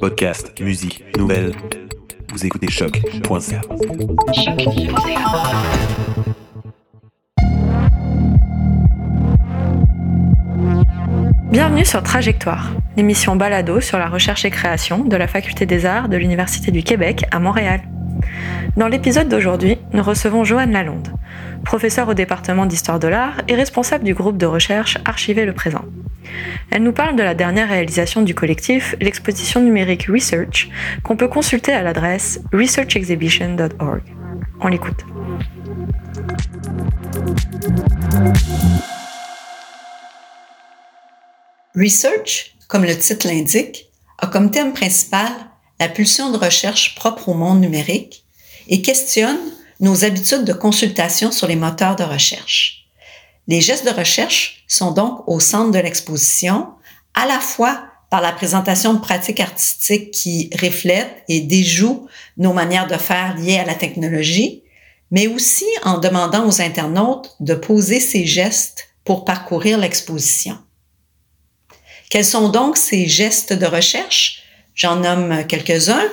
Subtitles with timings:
[0.00, 1.52] Podcast, musique, nouvelles.
[2.32, 3.60] Vous écoutez choc.ca.
[11.50, 16.08] Bienvenue sur Trajectoire, l'émission balado sur la recherche et création de la Faculté des Arts
[16.08, 17.80] de l'Université du Québec à Montréal.
[18.76, 21.08] Dans l'épisode d'aujourd'hui, nous recevons Joanne Lalonde,
[21.64, 25.84] professeure au département d'histoire de l'art et responsable du groupe de recherche Archiver le présent.
[26.70, 30.68] Elle nous parle de la dernière réalisation du collectif, l'exposition numérique Research,
[31.02, 34.02] qu'on peut consulter à l'adresse researchexhibition.org.
[34.60, 35.04] On l'écoute.
[41.76, 45.30] Research, comme le titre l'indique, a comme thème principal
[45.80, 48.24] la pulsion de recherche propre au monde numérique
[48.68, 49.38] et questionne
[49.80, 52.86] nos habitudes de consultation sur les moteurs de recherche.
[53.48, 56.68] Les gestes de recherche sont donc au centre de l'exposition,
[57.14, 62.86] à la fois par la présentation de pratiques artistiques qui reflètent et déjouent nos manières
[62.86, 64.62] de faire liées à la technologie,
[65.10, 70.56] mais aussi en demandant aux internautes de poser ces gestes pour parcourir l'exposition.
[72.08, 74.43] Quels sont donc ces gestes de recherche?
[74.74, 76.04] J'en nomme quelques-uns.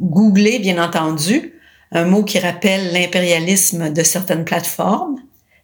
[0.00, 1.54] Googler, bien entendu,
[1.92, 5.16] un mot qui rappelle l'impérialisme de certaines plateformes,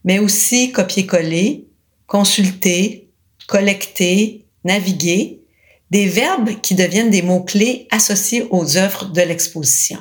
[0.05, 1.67] mais aussi copier-coller,
[2.07, 3.09] consulter,
[3.47, 5.43] collecter, naviguer,
[5.91, 9.99] des verbes qui deviennent des mots-clés associés aux œuvres de l'exposition.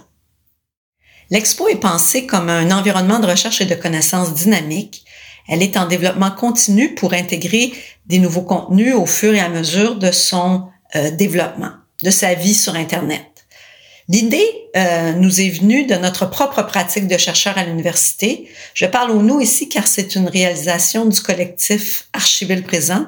[1.29, 5.05] L'expo est pensée comme un environnement de recherche et de connaissances dynamique.
[5.47, 7.73] Elle est en développement continu pour intégrer
[8.05, 11.71] des nouveaux contenus au fur et à mesure de son euh, développement,
[12.03, 13.45] de sa vie sur Internet.
[14.07, 18.47] L'idée euh, nous est venue de notre propre pratique de chercheur à l'université.
[18.73, 23.07] Je parle au nous ici car c'est une réalisation du collectif Archiver le présent,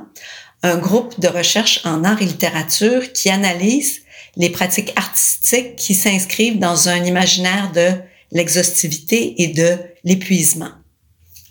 [0.63, 4.01] un groupe de recherche en art et littérature qui analyse
[4.37, 7.91] les pratiques artistiques qui s'inscrivent dans un imaginaire de
[8.31, 10.71] l'exhaustivité et de l'épuisement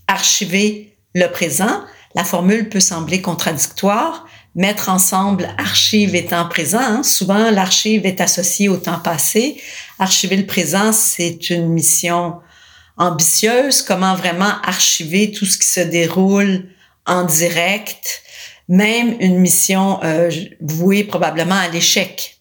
[0.09, 1.83] archiver le présent,
[2.15, 4.27] la formule peut sembler contradictoire.
[4.57, 7.03] Mettre ensemble archive et temps présent, hein.
[7.03, 9.61] souvent l'archive est associée au temps passé.
[9.99, 12.37] Archiver le présent, c'est une mission
[12.97, 13.83] ambitieuse.
[13.83, 16.71] Comment vraiment archiver tout ce qui se déroule
[17.07, 18.23] en direct,
[18.69, 20.31] même une mission euh,
[20.63, 22.39] vouée probablement à l'échec.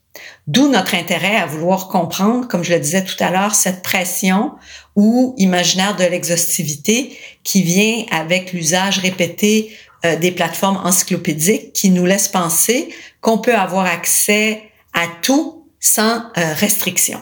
[0.48, 4.54] D'où notre intérêt à vouloir comprendre, comme je le disais tout à l'heure, cette pression
[4.96, 12.06] ou imaginaire de l'exhaustivité qui vient avec l'usage répété euh, des plateformes encyclopédiques qui nous
[12.06, 17.20] laisse penser qu'on peut avoir accès à tout sans euh, restriction.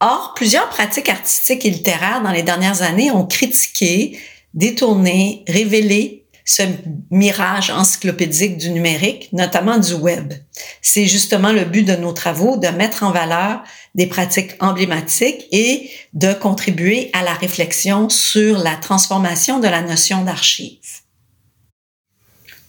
[0.00, 4.18] Or, plusieurs pratiques artistiques et littéraires dans les dernières années ont critiqué,
[4.54, 6.17] détourné, révélé
[6.48, 6.62] ce
[7.10, 10.32] mirage encyclopédique du numérique, notamment du web.
[10.80, 13.62] C'est justement le but de nos travaux, de mettre en valeur
[13.94, 20.24] des pratiques emblématiques et de contribuer à la réflexion sur la transformation de la notion
[20.24, 20.78] d'archive.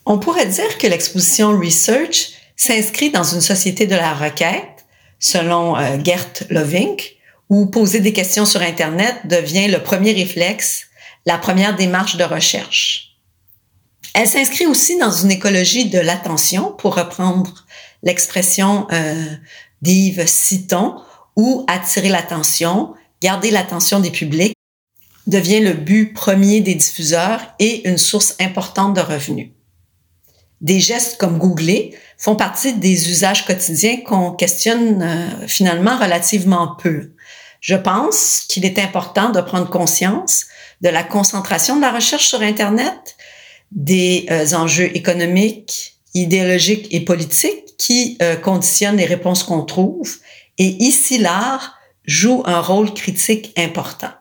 [0.06, 4.86] On pourrait dire que l'exposition Research s'inscrit dans une société de la requête,
[5.20, 7.16] selon euh, Gert Lovink,
[7.48, 10.88] où poser des questions sur Internet devient le premier réflexe,
[11.26, 13.09] la première démarche de recherche.
[14.14, 17.66] Elle s'inscrit aussi dans une écologie de l'attention, pour reprendre
[18.04, 19.26] l'expression euh,
[19.82, 20.96] d'Yves Citon,
[21.36, 24.56] où attirer l'attention, garder l'attention des publics
[25.28, 29.52] devient le but premier des diffuseurs et une source importante de revenus.
[30.62, 37.14] Des gestes comme googler font partie des usages quotidiens qu'on questionne euh, finalement relativement peu.
[37.62, 40.46] Je pense qu'il est important de prendre conscience
[40.82, 43.16] de la concentration de la recherche sur Internet
[43.72, 50.18] des euh, enjeux économiques, idéologiques et politiques qui euh, conditionnent les réponses qu'on trouve.
[50.58, 54.12] Et ici, l'art joue un rôle critique important.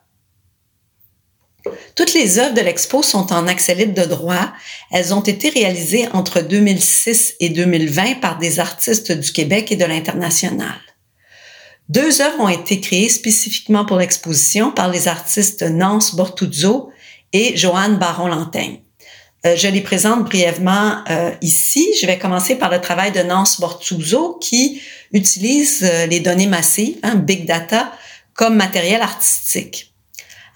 [1.94, 4.52] Toutes les œuvres de l'expo sont en accès libre de droit.
[4.92, 9.84] Elles ont été réalisées entre 2006 et 2020 par des artistes du Québec et de
[9.84, 10.78] l'international.
[11.88, 16.90] Deux œuvres ont été créées spécifiquement pour l'exposition par les artistes Nance Bortuzzo
[17.32, 18.82] et Joanne Baron-Lantaigne.
[19.48, 21.88] Euh, je les présente brièvement euh, ici.
[22.00, 26.98] Je vais commencer par le travail de Nance Bortuzzo qui utilise euh, les données massives,
[27.02, 27.92] hein, big data,
[28.34, 29.94] comme matériel artistique.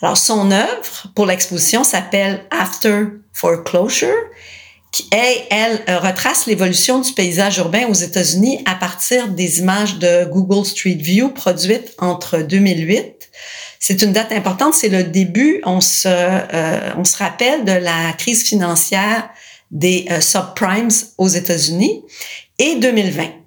[0.00, 4.14] Alors, son œuvre pour l'exposition s'appelle After Foreclosure,
[4.92, 10.64] qui, elle, retrace l'évolution du paysage urbain aux États-Unis à partir des images de Google
[10.64, 13.22] Street View produites entre 2008
[13.84, 18.12] c'est une date importante, c'est le début, on se, euh, on se rappelle de la
[18.12, 19.28] crise financière
[19.72, 22.04] des euh, subprimes aux États-Unis.
[22.60, 23.41] Et 2020.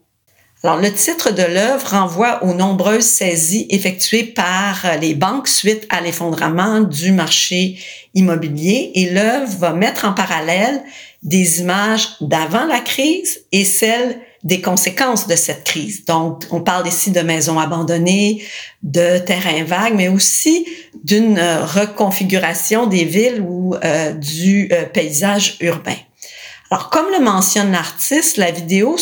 [0.66, 6.02] Alors, le titre de l'œuvre renvoie aux nombreuses saisies effectuées par les banques suite à
[6.02, 7.78] l'effondrement du marché
[8.16, 10.82] immobilier et l'œuvre va mettre en parallèle
[11.22, 16.04] des images d'avant la crise et celles des conséquences de cette crise.
[16.06, 18.44] Donc, on parle ici de maisons abandonnées,
[18.82, 20.66] de terrains vagues, mais aussi
[21.04, 25.98] d'une reconfiguration des villes ou euh, du euh, paysage urbain.
[26.72, 28.98] Alors, comme le mentionne l'artiste, la vidéo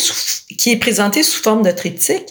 [0.58, 2.28] qui est présentée sous forme de triptyque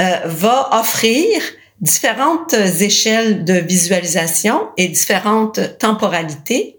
[0.00, 1.40] euh, va offrir
[1.80, 6.78] différentes échelles de visualisation et différentes temporalités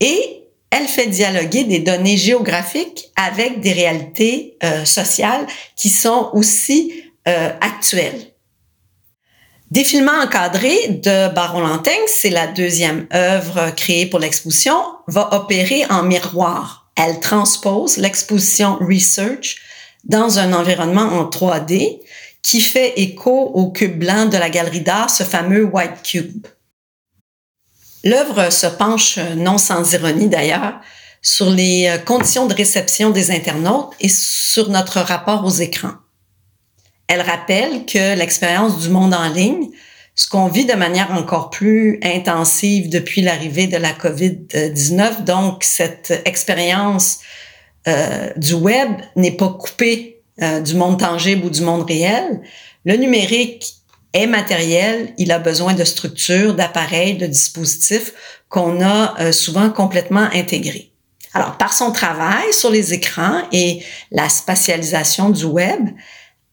[0.00, 5.46] et elle fait dialoguer des données géographiques avec des réalités euh, sociales
[5.76, 6.92] qui sont aussi
[7.28, 8.32] euh, actuelles.
[9.70, 14.74] Défilement encadré de Baron Lantaigne, c'est la deuxième œuvre créée pour l'exposition,
[15.06, 19.56] va opérer en miroir elle transpose l'exposition Research
[20.04, 22.00] dans un environnement en 3D
[22.42, 26.46] qui fait écho au cube blanc de la galerie d'art, ce fameux White Cube.
[28.04, 30.80] L'œuvre se penche, non sans ironie d'ailleurs,
[31.22, 35.94] sur les conditions de réception des internautes et sur notre rapport aux écrans.
[37.08, 39.70] Elle rappelle que l'expérience du monde en ligne
[40.20, 45.24] ce qu'on vit de manière encore plus intensive depuis l'arrivée de la COVID-19.
[45.24, 47.20] Donc, cette expérience
[47.88, 52.42] euh, du web n'est pas coupée euh, du monde tangible ou du monde réel.
[52.84, 53.76] Le numérique
[54.12, 58.12] est matériel, il a besoin de structures, d'appareils, de dispositifs
[58.50, 60.92] qu'on a euh, souvent complètement intégrés.
[61.32, 65.80] Alors, par son travail sur les écrans et la spatialisation du web,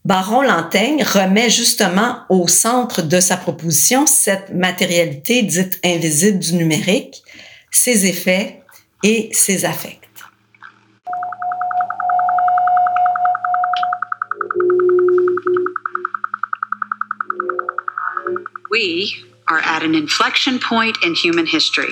[0.07, 7.21] Baron Lantaigne remet justement au centre de sa proposition cette matérialité dite invisible du numérique,
[7.71, 8.63] ses effets
[9.03, 10.07] et ses affects.
[18.71, 19.13] We
[19.49, 21.91] are at an inflection point in human history.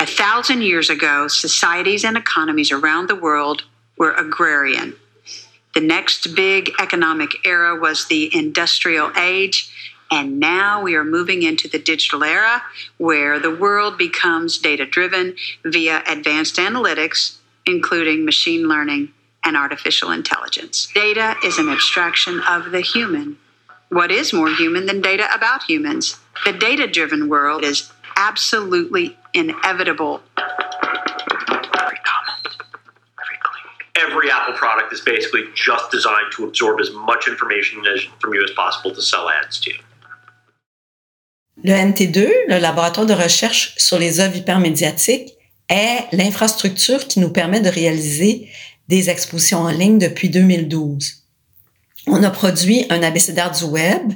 [0.00, 3.62] A thousand years ago, societies and economies around the world
[3.96, 4.94] were agrarian.
[5.74, 9.70] The next big economic era was the industrial age.
[10.10, 12.62] And now we are moving into the digital era
[12.98, 15.34] where the world becomes data driven
[15.64, 19.12] via advanced analytics, including machine learning
[19.42, 20.88] and artificial intelligence.
[20.94, 23.38] Data is an abstraction of the human.
[23.88, 26.18] What is more human than data about humans?
[26.44, 30.22] The data driven world is absolutely inevitable
[34.14, 37.82] every Apple product is basically just designed to absorb as much information
[38.20, 39.72] from you as possible to sell ads to.
[41.62, 45.34] Le NT2, le laboratoire de recherche sur les œuvres hypermédiatiques,
[45.68, 48.48] est l'infrastructure qui nous permet de réaliser
[48.88, 51.22] des expositions en ligne depuis 2012.
[52.06, 54.12] On a produit un abécédaire du web,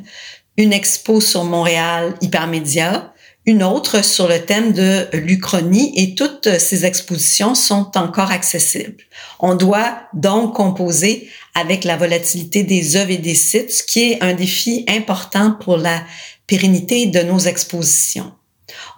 [0.57, 3.15] une expo sur Montréal Hypermédia,
[3.49, 9.03] une autre sur le thème de l'Uchronie et toutes ces expositions sont encore accessibles.
[9.41, 14.23] On doit donc composer avec la volatilité des œuvres et des sites, ce qui est
[14.23, 16.05] un défi important pour la
[16.47, 18.35] pérennité de nos expositions.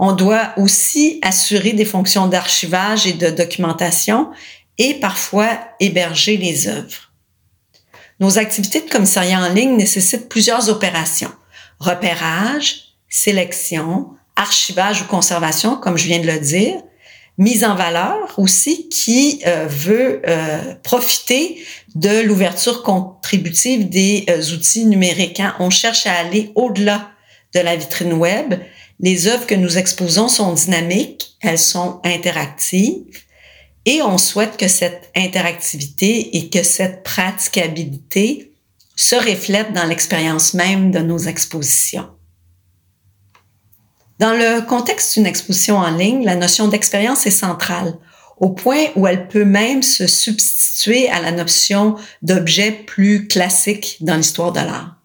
[0.01, 4.31] On doit aussi assurer des fonctions d'archivage et de documentation
[4.79, 7.13] et parfois héberger les œuvres.
[8.19, 11.31] Nos activités de commissariat en ligne nécessitent plusieurs opérations.
[11.79, 16.81] Repérage, sélection, archivage ou conservation, comme je viens de le dire,
[17.39, 21.63] mise en valeur aussi qui euh, veut euh, profiter
[21.95, 25.41] de l'ouverture contributive des euh, outils numériques.
[25.41, 25.55] Hein.
[25.59, 27.11] On cherche à aller au-delà
[27.55, 28.55] de la vitrine web.
[29.01, 33.25] Les œuvres que nous exposons sont dynamiques, elles sont interactives
[33.87, 38.53] et on souhaite que cette interactivité et que cette praticabilité
[38.95, 42.11] se reflètent dans l'expérience même de nos expositions.
[44.21, 47.95] Dans le contexte d'une exposition en ligne, la notion d'expérience est centrale,
[48.37, 54.17] au point où elle peut même se substituer à la notion d'objet plus classique dans
[54.17, 54.97] l'histoire de l'art.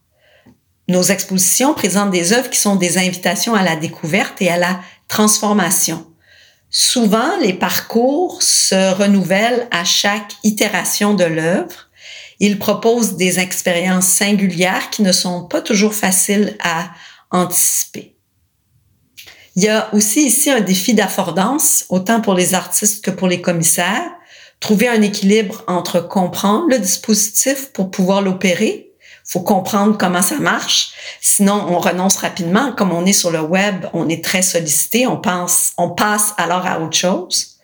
[0.90, 4.82] Nos expositions présentent des œuvres qui sont des invitations à la découverte et à la
[5.08, 6.06] transformation.
[6.70, 11.90] Souvent, les parcours se renouvellent à chaque itération de l'œuvre.
[12.42, 16.90] Ils proposent des expériences singulières qui ne sont pas toujours faciles à
[17.32, 18.15] anticiper.
[19.56, 23.42] Il y a aussi ici un défi d'affordance, autant pour les artistes que pour les
[23.42, 24.12] commissaires.
[24.60, 28.92] Trouver un équilibre entre comprendre le dispositif pour pouvoir l'opérer.
[29.24, 30.92] faut comprendre comment ça marche.
[31.22, 32.74] Sinon, on renonce rapidement.
[32.74, 35.08] Comme on est sur le web, on est très sollicité.
[35.08, 37.56] On pense, on passe alors à autre chose.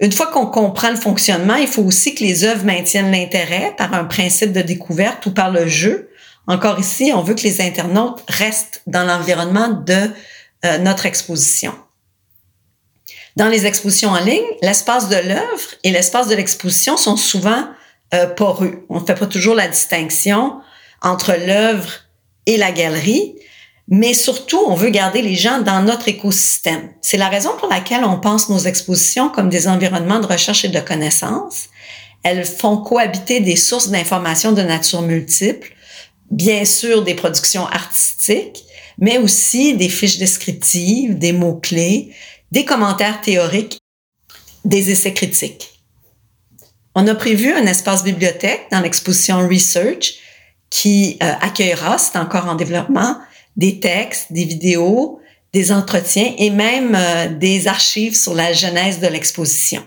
[0.00, 3.92] Une fois qu'on comprend le fonctionnement, il faut aussi que les œuvres maintiennent l'intérêt par
[3.92, 6.10] un principe de découverte ou par le jeu.
[6.46, 10.10] Encore ici, on veut que les internautes restent dans l'environnement de
[10.64, 11.74] euh, notre exposition.
[13.36, 17.68] Dans les expositions en ligne, l'espace de l'œuvre et l'espace de l'exposition sont souvent
[18.12, 18.84] euh, poreux.
[18.88, 20.54] On ne fait pas toujours la distinction
[21.02, 21.90] entre l'œuvre
[22.46, 23.36] et la galerie,
[23.86, 26.90] mais surtout, on veut garder les gens dans notre écosystème.
[27.00, 30.68] C'est la raison pour laquelle on pense nos expositions comme des environnements de recherche et
[30.68, 31.68] de connaissance.
[32.22, 35.72] Elles font cohabiter des sources d'informations de nature multiple,
[36.30, 38.64] bien sûr des productions artistiques,
[38.98, 42.12] mais aussi des fiches descriptives, des mots-clés,
[42.50, 43.78] des commentaires théoriques,
[44.64, 45.80] des essais critiques.
[46.94, 50.14] On a prévu un espace bibliothèque dans l'exposition Research
[50.70, 53.16] qui euh, accueillera, c'est encore en développement,
[53.56, 55.20] des textes, des vidéos,
[55.52, 59.86] des entretiens et même euh, des archives sur la genèse de l'exposition.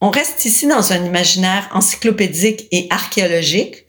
[0.00, 3.86] On reste ici dans un imaginaire encyclopédique et archéologique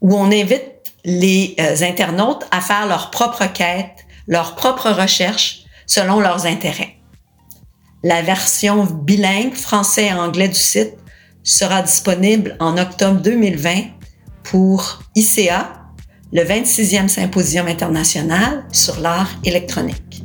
[0.00, 6.20] où on invite les euh, internautes à faire leur propre quête, leur propre recherche selon
[6.20, 6.96] leurs intérêts.
[8.02, 10.94] La version bilingue français et anglais du site
[11.42, 13.84] sera disponible en octobre 2020
[14.44, 15.84] pour ICA
[16.32, 20.24] le 26e Symposium international sur l'art électronique.